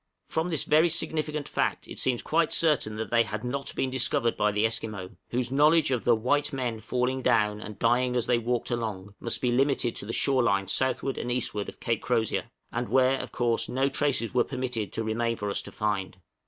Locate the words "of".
5.91-6.05, 11.69-11.79, 13.19-13.31